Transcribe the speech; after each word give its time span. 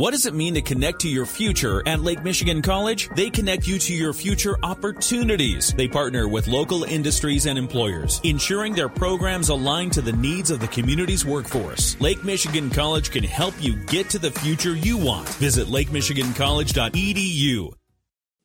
What 0.00 0.12
does 0.12 0.24
it 0.24 0.32
mean 0.32 0.54
to 0.54 0.62
connect 0.62 1.00
to 1.00 1.10
your 1.10 1.26
future 1.26 1.86
at 1.86 2.00
Lake 2.00 2.24
Michigan 2.24 2.62
College? 2.62 3.10
They 3.16 3.28
connect 3.28 3.68
you 3.68 3.78
to 3.80 3.92
your 3.92 4.14
future 4.14 4.56
opportunities. 4.62 5.74
They 5.74 5.88
partner 5.88 6.26
with 6.26 6.48
local 6.48 6.84
industries 6.84 7.44
and 7.44 7.58
employers, 7.58 8.18
ensuring 8.24 8.72
their 8.72 8.88
programs 8.88 9.50
align 9.50 9.90
to 9.90 10.00
the 10.00 10.14
needs 10.14 10.50
of 10.50 10.58
the 10.58 10.68
community's 10.68 11.26
workforce. 11.26 12.00
Lake 12.00 12.24
Michigan 12.24 12.70
College 12.70 13.10
can 13.10 13.24
help 13.24 13.52
you 13.60 13.76
get 13.76 14.08
to 14.08 14.18
the 14.18 14.30
future 14.30 14.74
you 14.74 14.96
want. 14.96 15.28
Visit 15.34 15.66
lakemichigancollege.edu. 15.66 17.74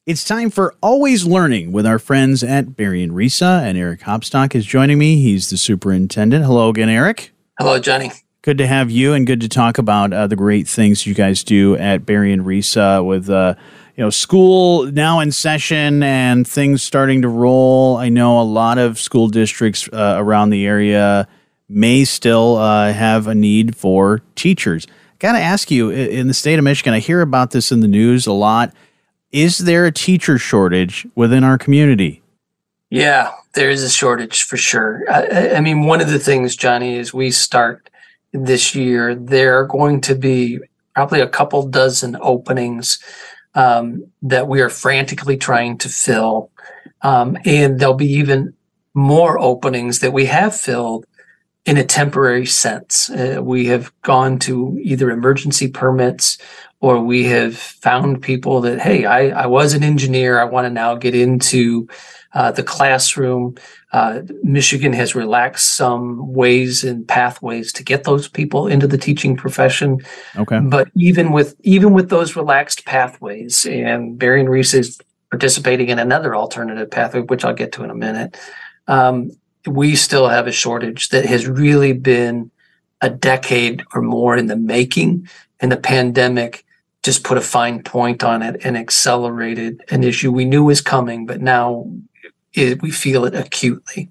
It's 0.06 0.26
time 0.26 0.50
for 0.50 0.76
Always 0.84 1.26
Learning 1.26 1.72
with 1.72 1.86
our 1.86 2.00
friends 2.00 2.44
at 2.44 2.76
Berrien 2.76 3.14
RESA, 3.14 3.64
and 3.64 3.78
Eric 3.78 4.02
Hoppstock 4.02 4.56
is 4.56 4.66
joining 4.66 4.98
me. 4.98 5.22
He's 5.22 5.50
the 5.50 5.56
superintendent. 5.56 6.44
Hello 6.44 6.68
again, 6.68 6.90
Eric. 6.90 7.32
Hello, 7.58 7.80
Jonny. 7.80 8.12
Good 8.46 8.60
to 8.60 8.68
have 8.68 8.92
you, 8.92 9.14
and 9.14 9.26
good 9.26 9.42
to 9.42 9.50
talk 9.50 9.80
about 9.80 10.14
uh, 10.14 10.28
the 10.28 10.36
great 10.36 10.68
things 10.68 11.08
you 11.08 11.16
guys 11.16 11.44
do 11.44 11.76
at 11.78 12.06
Berrien 12.06 12.44
RESA 12.44 13.04
with. 13.04 13.28
Uh, 13.28 13.56
you 13.98 14.04
know, 14.04 14.10
school 14.12 14.92
now 14.92 15.22
in 15.22 15.32
session 15.32 16.04
and 16.04 16.46
things 16.46 16.84
starting 16.84 17.24
to 17.24 17.30
roll. 17.30 17.96
I 17.96 18.10
know 18.10 18.40
a 18.40 18.44
lot 18.44 18.78
of 18.78 19.00
school 19.00 19.30
districts 19.30 19.90
uh, 19.92 20.18
around 20.20 20.50
the 20.50 20.68
area 20.68 21.28
may 21.70 22.04
still 22.04 22.58
uh, 22.58 22.92
have 22.92 23.26
a 23.26 23.34
need 23.34 23.76
for 23.76 24.22
teachers. 24.36 24.86
Got 25.18 25.32
to 25.32 25.40
ask 25.40 25.72
you, 25.72 25.90
in 25.90 26.28
the 26.28 26.34
state 26.34 26.60
of 26.60 26.66
Michigan, 26.66 26.94
I 26.94 27.00
hear 27.00 27.22
about 27.22 27.50
this 27.52 27.72
in 27.72 27.80
the 27.80 27.88
news 27.88 28.28
a 28.28 28.34
lot 28.34 28.74
is 29.32 29.58
there 29.58 29.88
a 29.88 29.92
teacher 29.92 30.38
shortage 30.38 31.08
within 31.16 31.44
our 31.44 31.58
community? 31.58 32.22
Yeah, 32.92 33.32
there 33.56 33.72
is 33.72 33.82
a 33.82 33.90
shortage 33.90 34.44
for 34.44 34.56
sure. 34.56 35.04
I, 35.10 35.56
I, 35.56 35.62
mean, 35.62 35.88
one 35.88 36.00
of 36.00 36.10
the 36.10 36.20
things, 36.20 36.56
Jonny, 36.56 36.96
is 36.96 37.14
we 37.14 37.32
start 37.32 37.90
this 38.44 38.76
year, 38.76 39.16
there 39.16 39.60
are 39.60 39.66
going 39.66 40.02
to 40.02 40.16
be 40.16 40.60
probably 40.94 41.22
a 41.22 41.28
couple 41.28 41.68
dozen 41.68 42.18
openings 42.22 43.00
um, 43.54 44.06
that 44.22 44.48
we 44.48 44.62
are 44.62 44.70
frantically 44.70 45.38
trying 45.38 45.78
to 45.80 45.90
fill. 45.90 46.52
Um, 47.02 47.38
and 47.46 47.80
there'll 47.80 47.94
be 47.94 48.12
even 48.12 48.54
more 48.94 49.38
openings 49.40 50.00
that 50.00 50.14
we 50.14 50.26
have 50.26 50.56
filled 50.56 51.06
in 51.66 51.78
a 51.78 51.84
temporary 51.84 52.46
sense. 52.46 53.10
Uh, 53.10 53.40
we 53.42 53.66
have 53.68 53.92
gone 54.02 54.40
to 54.40 54.80
either 54.82 55.10
emergency 55.10 55.68
permits 55.68 56.38
or 56.86 57.00
we 57.00 57.24
have 57.24 57.58
found 57.58 58.22
people 58.22 58.62
that, 58.62 58.80
hey, 58.80 59.06
I, 59.06 59.30
I 59.30 59.48
was 59.48 59.74
an 59.74 59.82
engineer. 59.82 60.40
I 60.40 60.44
want 60.44 60.66
to 60.66 60.70
now 60.70 60.94
get 60.94 61.16
into 61.16 61.90
uh, 62.34 62.52
the 62.52 62.62
classroom. 62.62 63.56
Uh, 63.92 64.22
Michigan 64.44 64.94
has 64.94 65.16
relaxed 65.16 65.76
some 65.76 66.32
ways 66.32 66.84
and 66.84 67.08
pathways 67.08 67.74
to 67.74 67.84
get 67.84 68.04
those 68.04 68.28
people 68.28 68.68
into 68.68 68.86
the 68.86 69.00
teaching 69.00 69.36
profession. 69.36 70.00
Okay. 70.36 70.60
But 70.60 70.90
even 70.94 71.32
with 71.32 71.56
even 71.64 71.92
with 71.94 72.12
those 72.12 72.36
relaxed 72.36 72.86
pathways, 72.86 73.66
and 73.66 74.20
Berrien 74.20 74.46
RESA 74.46 74.78
is 74.78 75.02
participating 75.32 75.90
in 75.90 75.98
another 75.98 76.36
alternative 76.36 76.92
pathway, 76.92 77.22
which 77.22 77.44
I'll 77.44 77.56
get 77.56 77.72
to 77.72 77.84
in 77.84 77.90
a 77.90 77.96
minute. 77.96 78.38
Um, 78.88 79.32
we 79.66 79.96
still 79.96 80.28
have 80.28 80.46
a 80.46 80.52
shortage 80.52 81.10
that 81.10 81.26
has 81.26 81.48
really 81.48 81.94
been 81.94 82.52
a 83.02 83.10
decade 83.10 83.84
or 83.96 84.04
more 84.04 84.38
in 84.38 84.46
the 84.46 84.56
making. 84.56 85.28
And 85.62 85.72
the 85.72 85.78
pandemic 85.78 86.65
just 87.06 87.24
put 87.24 87.38
a 87.38 87.42
fine 87.42 87.84
point 87.84 88.24
on 88.24 88.42
it 88.42 88.66
and 88.66 88.76
accelerated 88.76 89.84
an 89.92 90.04
issue 90.04 90.32
we 90.32 90.44
knew 90.44 90.64
was 90.64 90.82
coming, 90.82 91.28
but 91.28 91.40
now 91.40 91.88
it, 92.54 92.82
we 92.82 92.90
feel 92.90 93.26
it 93.26 93.36
acutely. 93.36 94.10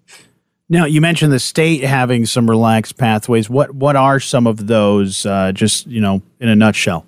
Now, 0.69 0.85
you 0.85 1.01
mentioned 1.01 1.33
the 1.33 1.41
state 1.41 1.83
having 1.83 2.25
some 2.25 2.49
relaxed 2.49 2.97
pathways. 2.97 3.51
What 3.51 3.75
what 3.75 3.97
are 3.97 4.21
some 4.21 4.47
of 4.47 4.69
those? 4.69 5.27
Uh, 5.27 5.53
just 5.53 5.87
you 5.89 6.01
know, 6.01 6.23
in 6.41 6.49
a 6.49 6.57
nutshell. 6.57 7.05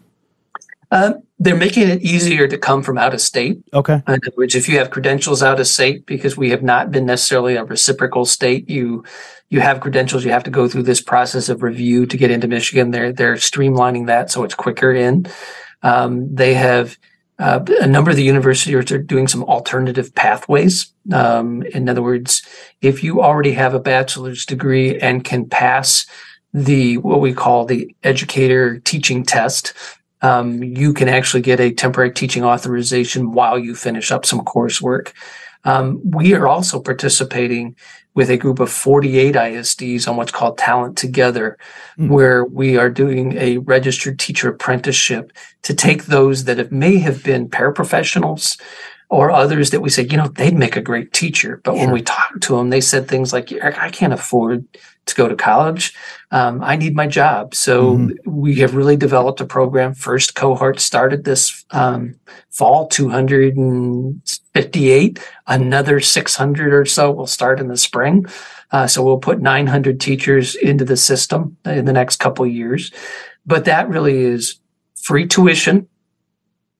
Uh, 0.90 1.14
they're 1.38 1.56
making 1.56 1.88
it 1.88 2.02
easier 2.02 2.48
to 2.48 2.58
come 2.58 2.82
from 2.82 2.98
out 2.98 3.14
of 3.14 3.20
state. 3.20 3.62
Okay. 3.72 4.02
In 4.06 4.14
other 4.14 4.32
words, 4.36 4.54
if 4.54 4.68
you 4.68 4.78
have 4.78 4.90
credentials 4.90 5.42
out 5.42 5.60
of 5.60 5.66
state, 5.66 6.06
because 6.06 6.36
we 6.36 6.50
have 6.50 6.62
not 6.62 6.90
been 6.90 7.06
necessarily 7.06 7.56
a 7.56 7.64
reciprocal 7.64 8.24
state, 8.24 8.68
you 8.68 9.04
you 9.48 9.60
have 9.60 9.80
credentials. 9.80 10.24
You 10.24 10.32
have 10.32 10.44
to 10.44 10.50
go 10.50 10.68
through 10.68 10.82
this 10.82 11.00
process 11.00 11.48
of 11.48 11.62
review 11.62 12.06
to 12.06 12.16
get 12.16 12.30
into 12.30 12.48
Michigan. 12.48 12.90
They're 12.90 13.12
they're 13.12 13.36
streamlining 13.36 14.06
that 14.06 14.30
so 14.30 14.42
it's 14.42 14.54
quicker 14.54 14.92
in. 14.92 15.26
Um, 15.86 16.34
they 16.34 16.54
have 16.54 16.98
uh, 17.38 17.60
a 17.80 17.86
number 17.86 18.10
of 18.10 18.16
the 18.16 18.24
universities 18.24 18.90
are 18.90 18.98
doing 18.98 19.28
some 19.28 19.44
alternative 19.44 20.12
pathways. 20.14 20.92
Um, 21.12 21.62
in 21.62 21.88
other 21.88 22.02
words, 22.02 22.42
if 22.80 23.04
you 23.04 23.22
already 23.22 23.52
have 23.52 23.72
a 23.72 23.78
bachelor's 23.78 24.44
degree 24.44 24.98
and 24.98 25.22
can 25.22 25.48
pass 25.48 26.06
the 26.52 26.96
what 26.98 27.20
we 27.20 27.32
call 27.32 27.64
the 27.64 27.94
educator 28.02 28.80
teaching 28.80 29.22
test, 29.22 29.74
um, 30.22 30.60
you 30.62 30.92
can 30.92 31.08
actually 31.08 31.42
get 31.42 31.60
a 31.60 31.70
temporary 31.70 32.10
teaching 32.10 32.42
authorization 32.42 33.32
while 33.32 33.56
you 33.56 33.76
finish 33.76 34.10
up 34.10 34.26
some 34.26 34.40
coursework. 34.40 35.12
Um, 35.66 36.00
we 36.02 36.32
are 36.32 36.46
also 36.46 36.80
participating 36.80 37.76
with 38.14 38.30
a 38.30 38.36
group 38.38 38.60
of 38.60 38.72
48 38.72 39.34
ISDs 39.34 40.08
on 40.08 40.16
what's 40.16 40.32
called 40.32 40.56
Talent 40.56 40.96
Together, 40.96 41.58
mm-hmm. 41.98 42.08
where 42.08 42.44
we 42.44 42.78
are 42.78 42.88
doing 42.88 43.36
a 43.36 43.58
registered 43.58 44.18
teacher 44.18 44.48
apprenticeship 44.48 45.32
to 45.62 45.74
take 45.74 46.04
those 46.04 46.44
that 46.44 46.56
have, 46.56 46.72
may 46.72 46.98
have 46.98 47.22
been 47.22 47.50
paraprofessionals 47.50 48.58
or 49.08 49.30
others 49.30 49.70
that 49.70 49.80
we 49.80 49.90
said, 49.90 50.10
you 50.10 50.18
know, 50.18 50.28
they'd 50.28 50.56
make 50.56 50.76
a 50.76 50.80
great 50.80 51.12
teacher. 51.12 51.60
But 51.62 51.74
when 51.74 51.92
we 51.92 52.02
talked 52.02 52.42
to 52.44 52.56
them, 52.56 52.70
they 52.70 52.80
said 52.80 53.06
things 53.06 53.32
like, 53.32 53.52
Eric, 53.52 53.78
I 53.78 53.90
can't 53.90 54.12
afford 54.12 54.66
to 55.06 55.14
go 55.14 55.28
to 55.28 55.36
college. 55.36 55.94
Um, 56.32 56.62
I 56.62 56.74
need 56.74 56.96
my 56.96 57.06
job. 57.06 57.54
So 57.54 57.96
mm-hmm. 57.96 58.30
we 58.30 58.56
have 58.56 58.74
really 58.74 58.96
developed 58.96 59.40
a 59.40 59.44
program. 59.44 59.94
First 59.94 60.34
cohort 60.34 60.80
started 60.80 61.24
this 61.24 61.64
um, 61.70 62.16
fall, 62.50 62.88
258. 64.56 65.18
Another 65.46 66.00
600 66.00 66.72
or 66.72 66.84
so 66.84 67.10
will 67.10 67.26
start 67.26 67.60
in 67.60 67.68
the 67.68 67.76
spring. 67.76 68.26
Uh, 68.72 68.86
so 68.86 69.02
we'll 69.02 69.18
put 69.18 69.40
900 69.40 70.00
teachers 70.00 70.54
into 70.54 70.84
the 70.84 70.96
system 70.96 71.56
in 71.64 71.84
the 71.84 71.92
next 71.92 72.16
couple 72.16 72.46
years. 72.46 72.90
But 73.44 73.64
that 73.66 73.88
really 73.88 74.18
is 74.18 74.58
free 74.94 75.26
tuition 75.26 75.88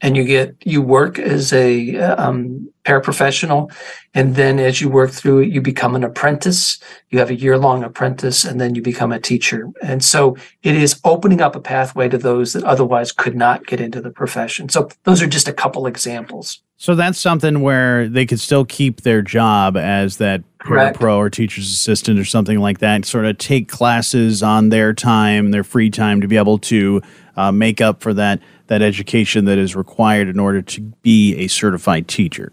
and 0.01 0.17
you 0.17 0.25
get 0.25 0.57
you 0.65 0.83
work 0.83 1.19
as 1.19 1.53
a 1.53 1.97
um, 1.97 2.71
paraprofessional 2.87 3.73
and 4.15 4.37
then 4.37 4.59
as 4.59 4.81
you 4.81 4.89
work 4.89 5.11
through 5.11 5.41
it 5.41 5.49
you 5.49 5.61
become 5.61 5.95
an 5.95 6.05
apprentice. 6.05 6.79
You 7.11 7.19
have 7.19 7.31
a 7.31 7.35
year 7.35 7.59
long 7.59 7.83
apprentice 7.83 8.45
and 8.45 8.61
then 8.61 8.75
you 8.75 8.83
become 8.83 9.13
a 9.13 9.19
teacher. 9.19 9.69
And 9.83 10.05
so 10.05 10.37
it 10.63 10.77
is 10.77 11.01
opening 11.05 11.41
up 11.41 11.57
a 11.57 11.61
pathway 11.61 12.09
to 12.09 12.19
those 12.19 12.53
that 12.53 12.65
otherwise 12.65 13.13
could 13.13 13.37
not 13.37 13.67
get 13.67 13.81
into 13.81 14.01
the 14.01 14.11
profession. 14.11 14.69
So 14.69 14.89
those 15.05 15.21
are 15.21 15.27
just 15.27 15.49
a 15.49 15.53
couple 15.53 15.87
examples. 15.87 16.63
So 16.79 16.95
that's 16.95 17.19
something 17.19 17.63
where 17.63 18.09
they 18.09 18.27
could 18.27 18.39
still 18.41 18.65
keep 18.65 19.01
their 19.01 19.23
job 19.23 19.77
as 19.77 20.19
that 20.19 20.43
pro 20.59 21.17
or 21.19 21.31
teacher's 21.31 21.71
assistant 21.71 22.19
or 22.19 22.25
something 22.25 22.59
like 22.59 22.79
that 22.79 23.05
sort 23.05 23.25
of 23.25 23.39
take 23.39 23.69
classes 23.69 24.43
on 24.43 24.69
their 24.69 24.93
time 24.93 25.53
their 25.53 25.63
free 25.63 25.91
time 25.91 26.21
to 26.21 26.27
be 26.27 26.37
able 26.37 26.59
to 26.59 27.01
uh, 27.37 27.53
make 27.53 27.81
up 27.81 28.01
for 28.01 28.13
that 28.13 28.41
that 28.67 28.83
education 28.83 29.45
that 29.45 29.59
is 29.59 29.77
required 29.77 30.29
in 30.29 30.41
order 30.41 30.61
to 30.61 30.81
be 31.03 31.37
a 31.37 31.47
certified 31.47 32.09
teacher. 32.09 32.53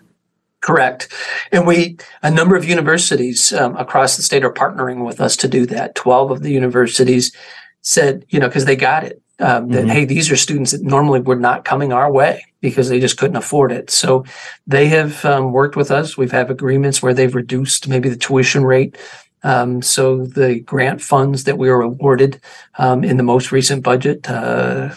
Correct. 0.63 1.11
And 1.51 1.67
we, 1.67 1.97
a 2.23 2.31
number 2.31 2.55
of 2.55 2.63
universities 2.63 3.51
um, 3.51 3.75
across 3.75 4.15
the 4.15 4.23
state 4.23 4.45
are 4.45 4.53
partnering 4.53 5.05
with 5.05 5.19
us 5.19 5.35
to 5.37 5.49
do 5.49 5.65
that. 5.65 5.93
12 5.93 6.31
of 6.31 6.41
the 6.41 6.51
universities 6.51 7.35
said, 7.81 8.25
you 8.29 8.39
know, 8.39 8.47
because 8.47 8.63
they 8.63 8.77
got 8.77 9.03
it, 9.03 9.21
um, 9.39 9.67
that, 9.69 9.81
mm-hmm. 9.81 9.89
hey, 9.89 10.05
these 10.05 10.31
are 10.31 10.37
students 10.37 10.71
that 10.71 10.81
normally 10.81 11.19
were 11.19 11.35
not 11.35 11.65
coming 11.65 11.91
our 11.91 12.09
way 12.09 12.45
because 12.61 12.87
they 12.87 13.01
just 13.01 13.17
couldn't 13.17 13.35
afford 13.35 13.73
it. 13.73 13.89
So 13.89 14.23
they 14.65 14.87
have 14.87 15.25
um, 15.25 15.51
worked 15.51 15.75
with 15.75 15.91
us. 15.91 16.17
We've 16.17 16.31
had 16.31 16.49
agreements 16.49 17.03
where 17.03 17.13
they've 17.13 17.35
reduced 17.35 17.89
maybe 17.89 18.07
the 18.07 18.15
tuition 18.15 18.63
rate. 18.63 18.97
Um, 19.43 19.81
so 19.81 20.25
the 20.25 20.61
grant 20.61 21.01
funds 21.01 21.43
that 21.43 21.57
we 21.57 21.69
were 21.69 21.81
awarded 21.81 22.39
um, 22.77 23.03
in 23.03 23.17
the 23.17 23.23
most 23.23 23.51
recent 23.51 23.83
budget 23.83 24.29
uh, 24.29 24.95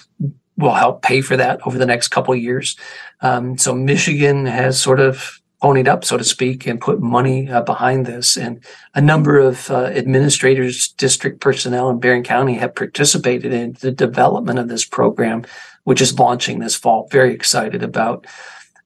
will 0.56 0.74
help 0.74 1.02
pay 1.02 1.22
for 1.22 1.36
that 1.36 1.66
over 1.66 1.76
the 1.76 1.86
next 1.86 2.08
couple 2.08 2.34
of 2.34 2.40
years. 2.40 2.76
Um, 3.20 3.58
so 3.58 3.74
Michigan 3.74 4.46
has 4.46 4.80
sort 4.80 5.00
of 5.00 5.42
ponied 5.62 5.88
up, 5.88 6.04
so 6.04 6.16
to 6.16 6.24
speak, 6.24 6.66
and 6.66 6.80
put 6.80 7.00
money 7.00 7.50
uh, 7.50 7.62
behind 7.62 8.06
this. 8.06 8.36
And 8.36 8.62
a 8.94 9.00
number 9.00 9.38
of 9.38 9.70
uh, 9.70 9.86
administrators, 9.86 10.88
district 10.88 11.40
personnel 11.40 11.88
in 11.90 11.98
Berrien 11.98 12.22
County 12.22 12.54
have 12.54 12.74
participated 12.74 13.52
in 13.52 13.76
the 13.80 13.90
development 13.90 14.58
of 14.58 14.68
this 14.68 14.84
program, 14.84 15.44
which 15.84 16.00
is 16.00 16.18
launching 16.18 16.58
this 16.58 16.74
fall. 16.74 17.08
Very 17.10 17.32
excited 17.32 17.82
about 17.82 18.26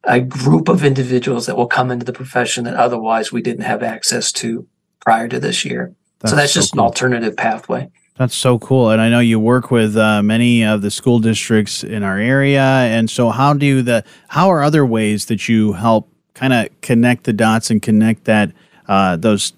a 0.05 0.20
group 0.20 0.69
of 0.69 0.84
individuals 0.84 1.46
that 1.46 1.56
will 1.56 1.67
come 1.67 1.90
into 1.90 2.06
the 2.06 2.12
profession 2.12 2.64
that 2.64 2.75
otherwise 2.75 3.32
we 3.32 3.43
didn't 3.43 3.64
have 3.64 3.82
access 3.82 4.32
to 4.32 4.66
prior 5.00 5.28
to 5.28 5.40
this 5.40 5.64
year. 5.64 5.94
That's 6.20 6.32
so 6.32 6.37
that's 6.37 6.52
so 6.52 6.61
just 6.61 6.73
cool. 6.73 6.81
an 6.81 6.87
alternative 6.87 7.37
pathway. 7.37 7.90
That's 8.16 8.37
so 8.37 8.58
cool. 8.58 8.90
And 8.90 9.00
I 9.00 9.08
know 9.08 9.20
you 9.20 9.40
work 9.40 9.70
with 9.70 9.96
uh, 9.96 10.23
many 10.23 10.62
of 10.62 10.82
the 10.82 10.90
school 10.90 11.20
districts 11.20 11.82
in 11.82 12.02
our 12.02 12.19
area. 12.19 12.61
And 12.61 13.08
so 13.08 13.31
how 13.31 13.55
do 13.55 13.81
the 13.81 14.05
how 14.28 14.50
are 14.50 14.62
other 14.62 14.84
ways 14.84 15.26
that 15.26 15.49
you 15.49 15.73
help 15.73 16.10
kind 16.35 16.53
of 16.53 16.69
connect 16.81 17.25
the 17.25 17.32
dots 17.32 17.71
and 17.71 17.81
connect 17.82 18.25
that 18.25 18.53
uh, 18.88 19.17
those 19.17 19.53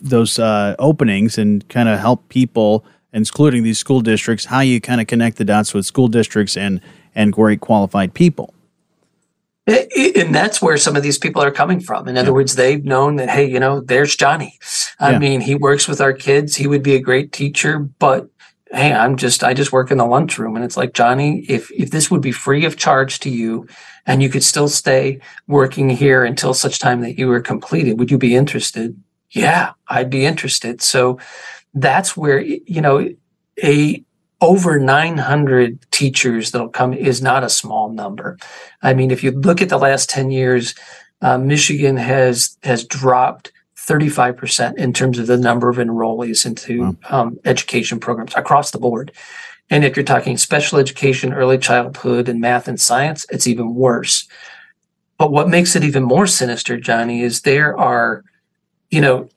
those 0.00 0.38
uh, 0.38 0.74
openings 0.78 1.36
and 1.36 1.68
kind 1.68 1.88
of 1.88 1.98
help 1.98 2.28
people 2.28 2.84
including 3.16 3.62
these 3.62 3.78
school 3.78 4.02
districts, 4.02 4.44
how 4.44 4.60
you 4.60 4.78
kind 4.80 5.00
of 5.00 5.06
connect 5.06 5.38
the 5.38 5.44
dots 5.44 5.72
with 5.72 5.86
school 5.86 6.06
districts 6.06 6.56
and 6.56 6.80
and 7.14 7.32
great 7.32 7.60
qualified 7.60 8.12
people. 8.12 8.52
And 9.66 10.32
that's 10.34 10.62
where 10.62 10.76
some 10.76 10.94
of 10.94 11.02
these 11.02 11.18
people 11.18 11.42
are 11.42 11.50
coming 11.50 11.80
from. 11.80 12.06
In 12.06 12.16
other 12.16 12.28
yeah. 12.28 12.34
words, 12.34 12.54
they've 12.54 12.84
known 12.84 13.16
that, 13.16 13.28
hey, 13.28 13.46
you 13.46 13.58
know, 13.58 13.80
there's 13.80 14.14
Jonny. 14.14 14.58
I 15.00 15.12
yeah. 15.12 15.18
mean, 15.18 15.40
he 15.40 15.56
works 15.56 15.88
with 15.88 16.00
our 16.00 16.12
kids. 16.12 16.54
He 16.54 16.68
would 16.68 16.84
be 16.84 16.94
a 16.94 17.00
great 17.00 17.32
teacher, 17.32 17.80
but 17.80 18.28
hey, 18.70 18.92
I'm 18.92 19.16
just, 19.16 19.44
I 19.44 19.54
just 19.54 19.72
work 19.72 19.90
in 19.90 19.98
the 19.98 20.06
lunchroom. 20.06 20.56
And 20.56 20.64
it's 20.64 20.76
like, 20.76 20.92
Jonny, 20.92 21.40
if, 21.48 21.70
if 21.70 21.90
this 21.90 22.10
would 22.10 22.20
be 22.20 22.32
free 22.32 22.64
of 22.64 22.76
charge 22.76 23.20
to 23.20 23.30
you 23.30 23.66
and 24.06 24.22
you 24.22 24.28
could 24.28 24.42
still 24.42 24.68
stay 24.68 25.20
working 25.46 25.88
here 25.88 26.24
until 26.24 26.52
such 26.52 26.78
time 26.78 27.00
that 27.02 27.18
you 27.18 27.28
were 27.28 27.40
completed, 27.40 27.98
would 27.98 28.10
you 28.10 28.18
be 28.18 28.34
interested? 28.34 29.00
Yeah, 29.30 29.72
I'd 29.88 30.10
be 30.10 30.24
interested. 30.24 30.82
So 30.82 31.18
that's 31.74 32.16
where, 32.16 32.40
you 32.40 32.80
know, 32.80 33.08
a, 33.62 34.04
over 34.40 34.78
900 34.78 35.90
teachers 35.90 36.50
that'll 36.50 36.68
come 36.68 36.92
is 36.92 37.22
not 37.22 37.44
a 37.44 37.48
small 37.48 37.90
number. 37.90 38.36
I 38.82 38.94
mean, 38.94 39.10
if 39.10 39.22
you 39.24 39.30
look 39.30 39.62
at 39.62 39.68
the 39.68 39.78
last 39.78 40.10
10 40.10 40.30
years, 40.30 40.74
uh, 41.22 41.38
Michigan 41.38 41.96
has 41.96 42.58
has 42.62 42.84
dropped 42.84 43.52
35% 43.86 44.76
in 44.76 44.92
terms 44.92 45.18
of 45.18 45.26
the 45.26 45.36
number 45.36 45.68
of 45.68 45.76
enrollees 45.76 46.44
into 46.44 46.82
wow. 46.82 46.96
um, 47.08 47.38
education 47.44 48.00
programs 48.00 48.34
across 48.34 48.70
the 48.70 48.78
board. 48.78 49.12
And 49.70 49.84
if 49.84 49.96
you're 49.96 50.04
talking 50.04 50.36
special 50.36 50.78
education, 50.78 51.32
early 51.32 51.58
childhood, 51.58 52.28
and 52.28 52.40
math 52.40 52.68
and 52.68 52.80
science, 52.80 53.26
it's 53.30 53.46
even 53.46 53.74
worse. 53.74 54.28
But 55.18 55.32
what 55.32 55.48
makes 55.48 55.74
it 55.74 55.84
even 55.84 56.02
more 56.02 56.26
sinister, 56.26 56.78
Jonny, 56.78 57.22
is 57.22 57.42
there 57.42 57.76
are, 57.76 58.22
you 58.90 59.00
know, 59.00 59.28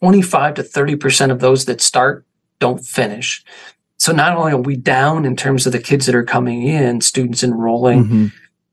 25 0.00 0.54
to 0.54 0.62
30% 0.62 1.30
of 1.30 1.40
those 1.40 1.64
that 1.64 1.80
start 1.80 2.24
don't 2.58 2.84
finish. 2.84 3.44
So 3.96 4.12
not 4.12 4.36
only 4.36 4.52
are 4.52 4.58
we 4.58 4.76
down 4.76 5.24
in 5.24 5.34
terms 5.34 5.66
of 5.66 5.72
the 5.72 5.78
kids 5.78 6.06
that 6.06 6.14
are 6.14 6.24
coming 6.24 6.62
in, 6.62 7.00
students 7.00 7.42
enrolling, 7.42 8.04
mm-hmm. 8.04 8.26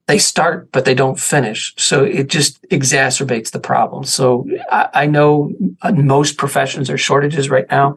They 0.08 0.18
start, 0.18 0.72
but 0.72 0.86
they 0.86 0.94
don't 0.94 1.20
finish. 1.20 1.74
So 1.78 2.04
it 2.04 2.28
just 2.28 2.62
exacerbates 2.70 3.52
the 3.52 3.60
problem. 3.60 4.04
So 4.04 4.48
I, 4.72 4.90
I 4.94 5.06
know 5.06 5.54
most 5.94 6.38
professions 6.38 6.90
are 6.90 6.98
shortages 6.98 7.50
right 7.50 7.70
now, 7.70 7.96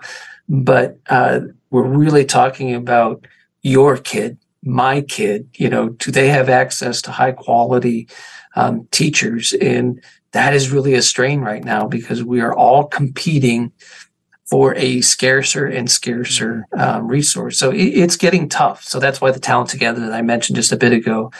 but 0.48 0.98
uh, 1.08 1.40
we're 1.70 1.82
really 1.82 2.24
talking 2.24 2.74
about 2.74 3.26
your 3.62 3.96
kid, 3.96 4.38
my 4.62 5.00
kid. 5.00 5.48
You 5.56 5.68
know, 5.70 5.88
do 5.90 6.10
they 6.10 6.28
have 6.28 6.48
access 6.48 7.02
to 7.02 7.10
high 7.10 7.32
quality 7.32 8.08
um, 8.54 8.86
teachers? 8.90 9.52
And 9.54 10.02
that 10.32 10.54
is 10.54 10.70
really 10.70 10.94
a 10.94 11.02
strain 11.02 11.40
right 11.40 11.64
now 11.64 11.86
because 11.86 12.22
we 12.22 12.40
are 12.40 12.54
all 12.54 12.84
competing 12.84 13.72
for 14.44 14.74
a 14.76 15.00
scarcer 15.00 15.66
and 15.66 15.90
scarcer 15.90 16.66
um, 16.76 17.08
resource. 17.08 17.58
So 17.58 17.70
it, 17.70 17.82
it's 17.82 18.16
getting 18.16 18.48
tough. 18.48 18.84
So 18.84 19.00
that's 19.00 19.20
why 19.20 19.30
the 19.30 19.40
talent 19.40 19.70
together 19.70 20.00
that 20.00 20.12
I 20.12 20.22
mentioned 20.22 20.56
just 20.56 20.70
a 20.70 20.76
bit 20.76 20.92
ago, 20.92 21.32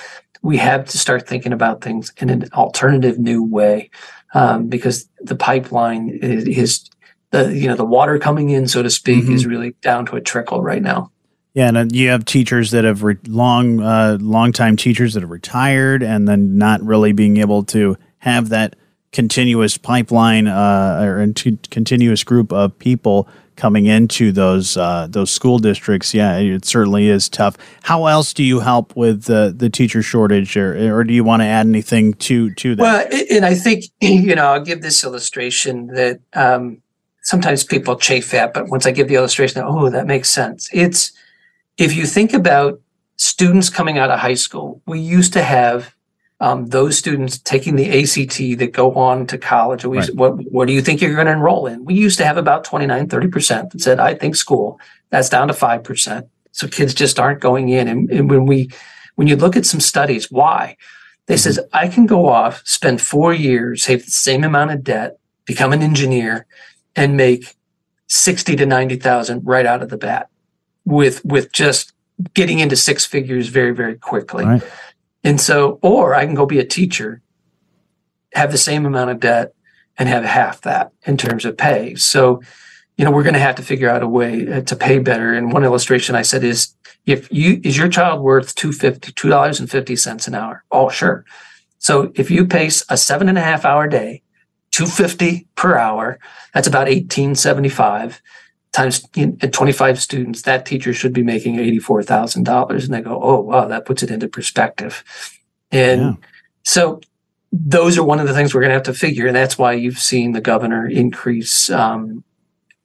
we 0.45 0.59
have 0.59 0.87
to 0.91 0.99
start 0.99 1.27
thinking 1.27 1.55
about 1.55 1.81
things 1.81 2.13
in 2.19 2.29
an 2.29 2.45
alternative 2.53 3.19
new 3.19 3.43
way 3.43 3.91
um, 4.35 4.69
because 4.69 5.09
the 5.21 5.35
pipeline 5.35 6.11
is, 6.23 6.47
is, 6.47 6.91
the 7.31 7.53
you 7.53 7.67
know 7.67 7.75
the 7.75 7.85
water 7.85 8.19
coming 8.19 8.51
in, 8.51 8.69
so 8.69 8.81
to 8.81 8.91
speak, 8.91 9.25
mm-hmm. 9.25 9.35
is 9.35 9.45
really 9.45 9.75
down 9.81 10.07
to 10.07 10.15
a 10.15 10.21
trickle 10.21 10.63
right 10.63 10.83
now. 10.83 11.11
Yeah, 11.55 11.69
and 11.69 11.77
uh, 11.77 11.87
you 11.91 12.11
have 12.11 12.25
teachers 12.25 12.71
that 12.71 12.85
have 12.85 13.03
re- 13.03 13.17
long, 13.27 13.81
uh, 13.81 14.19
long 14.21 14.53
time 14.53 14.77
teachers 14.77 15.15
that 15.15 15.23
have 15.23 15.31
retired, 15.31 16.05
and 16.05 16.29
then 16.29 16.59
not 16.59 16.81
really 16.83 17.13
being 17.13 17.39
able 17.39 17.65
to 17.65 17.97
have 18.19 18.51
that 18.51 18.77
continuous 19.15 19.79
pipeline 19.79 20.49
uh, 20.49 21.01
or 21.01 21.23
a 21.23 21.33
continuous 21.71 22.25
group 22.25 22.53
of 22.53 22.77
people 22.81 23.29
coming 23.57 23.87
into 23.87 24.33
those 24.33 24.77
uh, 24.77 25.07
those 25.09 25.31
school 25.31 25.59
districts, 25.59 26.13
yeah, 26.13 26.37
it 26.37 26.65
certainly 26.65 27.09
is 27.09 27.29
tough. 27.29 27.57
How 27.85 28.07
else 28.07 28.35
do 28.35 28.43
you 28.43 28.61
help 28.61 28.95
with 28.97 29.25
the 29.25 29.55
the 29.57 29.71
teacher 29.71 30.03
shortage, 30.03 30.57
or 30.57 30.93
or 30.93 31.05
do 31.05 31.15
you 31.15 31.23
want 31.23 31.43
to 31.43 31.47
add 31.47 31.67
anything 31.67 32.15
to 32.15 32.53
to 32.55 32.75
that? 32.75 32.83
Well, 32.83 33.23
and 33.31 33.47
I 33.47 33.55
think 33.55 33.85
you 34.01 34.35
know 34.35 34.47
I'll 34.47 34.65
give 34.65 34.83
this 34.83 35.05
illustration 35.05 35.87
that 35.89 36.21
um, 36.35 36.83
sometimes 37.23 37.63
people 37.63 37.97
chafe 37.97 38.35
at, 38.35 38.53
but 38.53 38.69
once 38.69 38.85
I 38.85 38.91
give 38.91 39.07
the 39.07 39.15
illustration, 39.15 39.63
oh, 39.65 39.89
that 39.91 40.07
makes 40.07 40.29
sense. 40.29 40.69
It's 40.73 41.13
if 41.79 41.95
you 41.95 42.05
think 42.05 42.33
about 42.33 42.81
students 43.17 43.71
coming 43.71 43.97
out 43.97 44.11
of 44.11 44.19
high 44.19 44.35
school, 44.35 44.83
we 44.87 44.99
used 44.99 45.33
to 45.35 45.43
have 45.43 45.94
um, 46.45 46.67
those 46.67 46.99
students 46.99 47.39
taking 47.39 47.77
the 47.77 48.03
ACT 48.03 48.59
that 48.59 48.73
go 48.73 48.93
on 48.93 49.27
to 49.29 49.39
college. 49.39 49.87
We, 49.87 49.97
right. 49.97 50.15
what, 50.15 50.35
what 50.53 50.69
do 50.69 50.75
you 50.75 50.83
think 50.83 51.01
you're 51.01 51.15
going 51.15 51.25
to 51.25 51.33
enroll 51.33 51.67
in? 51.67 51.87
We 51.87 51.95
used 51.95 52.19
to 52.19 52.27
have 52.27 52.37
about 52.37 52.65
29, 52.65 53.09
30% 53.09 53.71
that 53.71 53.81
said, 53.81 53.99
I 53.99 54.13
think 54.13 54.37
school. 54.37 54.79
That's 55.09 55.31
down 55.31 55.49
to 55.49 55.55
5%. 55.55 56.29
So 56.53 56.69
kids 56.69 56.93
just 56.93 57.19
aren't 57.19 57.41
going 57.41 57.71
in. 57.71 57.89
And, 57.89 58.11
and 58.11 58.29
when 58.29 58.45
we, 58.45 58.71
when 59.15 59.27
you 59.27 59.37
look 59.37 59.57
at 59.57 59.65
some 59.65 59.81
studies, 59.81 60.31
why? 60.31 60.77
They 61.25 61.37
mm-hmm. 61.37 61.41
says, 61.41 61.61
I 61.73 61.89
can 61.89 62.05
go 62.05 62.29
off, 62.29 62.61
spend 62.67 63.01
four 63.01 63.33
years, 63.33 63.83
save 63.83 64.05
the 64.05 64.11
same 64.11 64.45
amount 64.45 64.71
of 64.73 64.85
debt, 64.85 65.19
become 65.47 65.73
an 65.73 65.81
engineer, 65.81 66.45
and 66.95 67.17
make 67.17 67.57
60 68.09 68.55
to 68.57 68.67
90,000 68.67 69.47
right 69.47 69.65
out 69.65 69.83
of 69.83 69.89
the 69.89 69.97
bat 69.97 70.29
with, 70.85 71.25
with 71.25 71.53
just 71.53 71.95
getting 72.35 72.59
into 72.59 72.77
six 72.77 73.07
figures 73.07 73.49
very, 73.49 73.75
very 73.75 73.97
quickly. 73.97 74.45
Right. 74.45 74.63
And 75.25 75.41
so, 75.41 75.79
or 75.83 76.15
I 76.15 76.27
can 76.27 76.35
go 76.35 76.47
be 76.47 76.61
a 76.61 76.67
teacher, 76.67 77.23
have 78.35 78.53
the 78.53 78.59
same 78.59 78.85
amount 78.85 79.11
of 79.11 79.21
debt, 79.21 79.55
and 79.97 80.09
have 80.09 80.25
half 80.25 80.61
that 80.61 80.93
in 81.07 81.17
terms 81.17 81.45
of 81.45 81.57
pay. 81.57 81.95
So, 81.95 82.43
you 82.97 83.05
know, 83.05 83.11
we're 83.11 83.23
going 83.23 83.35
to 83.35 83.41
have 83.41 83.55
to 83.57 83.63
figure 83.63 83.89
out 83.89 84.03
a 84.03 84.09
way 84.09 84.53
uh, 84.53 84.61
to 84.63 84.77
pay 84.77 84.99
better. 84.99 85.33
And 85.33 85.53
one 85.53 85.65
illustration 85.65 86.15
I 86.15 86.23
said 86.23 86.45
is, 86.45 86.75
if 87.07 87.31
you 87.31 87.61
is 87.65 87.77
your 87.77 87.89
child 87.89 88.23
worth 88.23 88.55
two 88.55 88.73
fifty 88.73 89.13
two 89.13 89.29
dollars 89.29 89.61
and 89.61 89.71
fifty 89.71 89.97
an 90.07 90.35
hour? 90.35 90.65
Oh, 90.71 90.89
sure. 90.89 91.25
So 91.79 92.13
if 92.15 92.31
you 92.31 92.47
pay 92.47 92.67
a 92.89 92.97
seven 92.97 93.29
and 93.29 93.39
a 93.39 93.43
half 93.43 93.65
hour 93.65 93.87
day, 93.87 94.23
two 94.71 94.87
fifty 94.87 95.47
per 95.55 95.77
hour, 95.77 96.19
that's 96.55 96.67
about 96.69 96.89
eighteen 96.89 97.35
seventy 97.35 97.69
five 97.69 98.23
times 98.75 99.09
at 99.41 99.53
25 99.53 100.01
students, 100.01 100.43
that 100.43 100.67
teacher 100.67 100.93
should 100.93 101.13
be 101.13 101.23
making 101.23 101.57
$84,000. 101.57 102.85
And 102.85 102.93
they 102.93 103.01
go, 103.01 103.21
oh, 103.23 103.41
wow, 103.41 103.67
that 103.69 103.87
puts 103.87 104.03
it 104.03 104.11
into 104.11 104.29
perspective. 104.29 105.03
And 105.71 106.01
yeah. 106.03 106.29
so 106.65 107.01
those 107.53 107.97
are 107.97 108.03
one 108.03 108.19
of 108.19 108.27
the 108.27 108.35
things 108.35 108.53
we're 108.53 108.61
going 108.61 108.71
to 108.71 108.75
have 108.75 108.83
to 108.83 108.93
figure. 108.93 109.29
And 109.29 109.37
that's 109.37 109.57
why 109.57 109.73
you've 109.75 110.01
seen 110.01 110.33
the 110.33 110.41
governor 110.41 110.89
increase 110.89 111.71
um, 111.71 112.25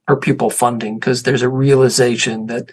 per 0.05 0.15
pupil 0.15 0.51
funding, 0.51 0.99
because 0.99 1.23
there's 1.23 1.41
a 1.41 1.49
realization 1.49 2.45
that 2.45 2.71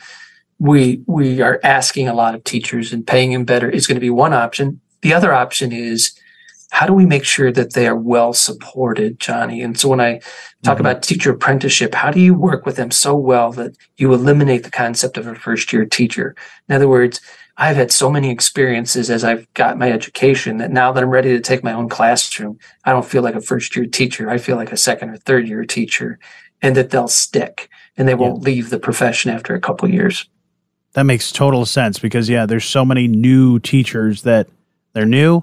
we 0.58 1.02
we 1.06 1.42
are 1.42 1.60
asking 1.62 2.08
a 2.08 2.14
lot 2.14 2.34
of 2.34 2.44
teachers 2.44 2.92
and 2.92 3.06
paying 3.06 3.32
them 3.32 3.44
better 3.44 3.68
is 3.68 3.86
going 3.86 3.96
to 3.96 4.00
be 4.00 4.10
one 4.10 4.32
option. 4.32 4.80
The 5.02 5.12
other 5.12 5.32
option 5.32 5.72
is 5.72 6.15
how 6.76 6.84
do 6.84 6.92
we 6.92 7.06
make 7.06 7.24
sure 7.24 7.50
that 7.50 7.72
they 7.72 7.88
are 7.88 7.96
well 7.96 8.34
supported, 8.34 9.18
Jonny? 9.18 9.62
And 9.62 9.80
so 9.80 9.88
when 9.88 9.98
I 9.98 10.18
talk 10.62 10.74
mm-hmm. 10.74 10.80
about 10.80 11.02
teacher 11.02 11.30
apprenticeship, 11.30 11.94
how 11.94 12.10
do 12.10 12.20
you 12.20 12.34
work 12.34 12.66
with 12.66 12.76
them 12.76 12.90
so 12.90 13.16
well 13.16 13.50
that 13.52 13.74
you 13.96 14.12
eliminate 14.12 14.62
the 14.62 14.70
concept 14.70 15.16
of 15.16 15.26
a 15.26 15.34
first 15.34 15.72
year 15.72 15.86
teacher? 15.86 16.36
In 16.68 16.74
other 16.74 16.86
words, 16.86 17.22
I've 17.56 17.76
had 17.76 17.90
so 17.90 18.10
many 18.10 18.30
experiences 18.30 19.08
as 19.08 19.24
I've 19.24 19.50
got 19.54 19.78
my 19.78 19.90
education 19.90 20.58
that 20.58 20.70
now 20.70 20.92
that 20.92 21.02
I'm 21.02 21.08
ready 21.08 21.30
to 21.30 21.40
take 21.40 21.64
my 21.64 21.72
own 21.72 21.88
classroom, 21.88 22.58
I 22.84 22.92
don't 22.92 23.06
feel 23.06 23.22
like 23.22 23.36
a 23.36 23.40
first 23.40 23.74
year 23.74 23.86
teacher. 23.86 24.28
I 24.28 24.36
feel 24.36 24.56
like 24.56 24.70
a 24.70 24.76
second 24.76 25.08
or 25.08 25.16
third 25.16 25.48
year 25.48 25.64
teacher 25.64 26.18
and 26.60 26.76
that 26.76 26.90
they'll 26.90 27.08
stick 27.08 27.70
and 27.96 28.06
they 28.06 28.14
won't 28.14 28.42
leave 28.42 28.68
the 28.68 28.78
profession 28.78 29.30
after 29.30 29.54
a 29.54 29.60
couple 29.62 29.88
years. 29.88 30.28
That 30.92 31.04
makes 31.04 31.32
total 31.32 31.64
sense 31.64 31.98
because 31.98 32.28
yeah, 32.28 32.44
there's 32.44 32.66
so 32.66 32.84
many 32.84 33.08
new 33.08 33.60
teachers 33.60 34.24
that 34.24 34.48
they're 34.92 35.06
new, 35.06 35.42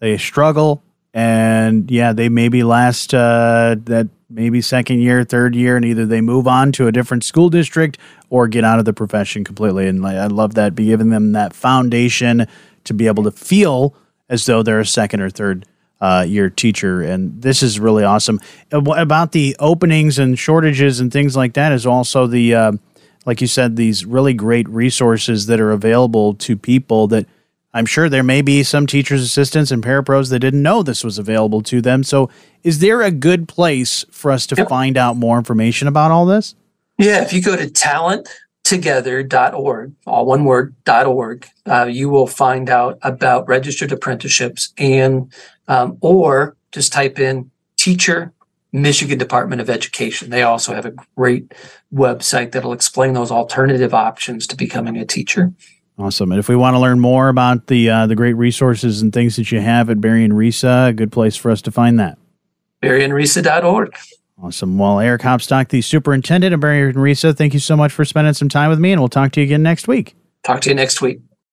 they 0.00 0.18
struggle, 0.18 0.82
and 1.12 1.90
yeah, 1.90 2.12
they 2.12 2.28
maybe 2.28 2.62
last 2.62 3.14
uh, 3.14 3.76
that 3.84 4.08
maybe 4.28 4.60
second 4.60 5.00
year, 5.00 5.24
third 5.24 5.54
year, 5.54 5.76
and 5.76 5.84
either 5.84 6.04
they 6.04 6.20
move 6.20 6.46
on 6.46 6.72
to 6.72 6.86
a 6.86 6.92
different 6.92 7.24
school 7.24 7.48
district 7.48 7.98
or 8.30 8.48
get 8.48 8.64
out 8.64 8.78
of 8.78 8.84
the 8.84 8.92
profession 8.92 9.44
completely. 9.44 9.86
And 9.86 10.04
I 10.04 10.26
love 10.26 10.54
that, 10.54 10.74
be 10.74 10.86
giving 10.86 11.10
them 11.10 11.32
that 11.32 11.54
foundation 11.54 12.46
to 12.84 12.94
be 12.94 13.06
able 13.06 13.22
to 13.24 13.30
feel 13.30 13.94
as 14.28 14.46
though 14.46 14.62
they're 14.62 14.80
a 14.80 14.86
second 14.86 15.20
or 15.20 15.30
third 15.30 15.66
uh, 16.00 16.24
year 16.26 16.50
teacher. 16.50 17.02
And 17.02 17.40
this 17.40 17.62
is 17.62 17.78
really 17.78 18.04
awesome. 18.04 18.40
About 18.72 19.32
the 19.32 19.56
openings 19.58 20.18
and 20.18 20.38
shortages 20.38 21.00
and 21.00 21.12
things 21.12 21.36
like 21.36 21.54
that 21.54 21.72
is 21.72 21.86
also 21.86 22.26
the, 22.26 22.54
uh, 22.54 22.72
like 23.24 23.40
you 23.40 23.46
said, 23.46 23.76
these 23.76 24.04
really 24.04 24.34
great 24.34 24.68
resources 24.68 25.46
that 25.46 25.60
are 25.60 25.70
available 25.70 26.34
to 26.34 26.56
people 26.56 27.06
that 27.08 27.26
I'm 27.74 27.84
sure 27.86 28.08
there 28.08 28.22
may 28.22 28.40
be 28.40 28.62
some 28.62 28.86
teachers' 28.86 29.22
assistants 29.22 29.72
and 29.72 29.82
parapros 29.82 30.30
that 30.30 30.38
didn't 30.38 30.62
know 30.62 30.84
this 30.84 31.02
was 31.02 31.18
available 31.18 31.60
to 31.62 31.82
them. 31.82 32.04
So, 32.04 32.30
is 32.62 32.78
there 32.78 33.02
a 33.02 33.10
good 33.10 33.48
place 33.48 34.04
for 34.10 34.30
us 34.30 34.46
to 34.46 34.54
yep. 34.56 34.68
find 34.68 34.96
out 34.96 35.16
more 35.16 35.36
information 35.36 35.88
about 35.88 36.12
all 36.12 36.24
this? 36.24 36.54
Yeah, 36.98 37.22
if 37.22 37.32
you 37.32 37.42
go 37.42 37.56
to 37.56 37.66
talenttogether.org, 37.66 39.92
all 40.06 40.24
one 40.24 40.44
word, 40.44 40.76
.org, 40.88 41.48
uh, 41.66 41.88
you 41.90 42.08
will 42.08 42.28
find 42.28 42.70
out 42.70 42.96
about 43.02 43.48
registered 43.48 43.90
apprenticeships 43.90 44.72
and, 44.78 45.32
um, 45.66 45.98
or 46.00 46.56
just 46.70 46.92
type 46.92 47.18
in 47.18 47.50
teacher 47.76 48.32
Michigan 48.72 49.18
Department 49.18 49.60
of 49.60 49.68
Education. 49.68 50.30
They 50.30 50.42
also 50.42 50.74
have 50.74 50.86
a 50.86 50.94
great 51.16 51.52
website 51.92 52.52
that'll 52.52 52.72
explain 52.72 53.14
those 53.14 53.30
alternative 53.30 53.94
options 53.94 54.48
to 54.48 54.56
becoming 54.56 54.96
a 54.96 55.04
teacher. 55.04 55.52
Awesome. 55.98 56.32
And 56.32 56.40
if 56.40 56.48
we 56.48 56.56
want 56.56 56.74
to 56.74 56.80
learn 56.80 56.98
more 56.98 57.28
about 57.28 57.68
the 57.68 57.88
uh, 57.88 58.06
the 58.06 58.16
great 58.16 58.34
resources 58.34 59.00
and 59.00 59.12
things 59.12 59.36
that 59.36 59.52
you 59.52 59.60
have 59.60 59.90
at 59.90 60.00
Berrien 60.00 60.32
RESA, 60.32 60.88
a 60.88 60.92
good 60.92 61.12
place 61.12 61.36
for 61.36 61.50
us 61.50 61.62
to 61.62 61.70
find 61.70 62.00
that. 62.00 62.18
BerrienRESA.org. 62.82 63.96
Awesome. 64.42 64.76
Well, 64.76 64.98
Eric 64.98 65.22
Hoppstock, 65.22 65.68
the 65.68 65.80
superintendent 65.80 66.52
of 66.52 66.60
Berrien 66.60 66.94
RESA, 66.94 67.36
thank 67.36 67.54
you 67.54 67.60
so 67.60 67.76
much 67.76 67.92
for 67.92 68.04
spending 68.04 68.34
some 68.34 68.48
time 68.48 68.70
with 68.70 68.80
me, 68.80 68.92
and 68.92 69.00
we'll 69.00 69.08
talk 69.08 69.32
to 69.32 69.40
you 69.40 69.44
again 69.44 69.62
next 69.62 69.86
week. 69.86 70.16
Talk 70.42 70.60
to 70.62 70.70
you 70.70 70.74
next 70.74 71.00
week. 71.00 71.20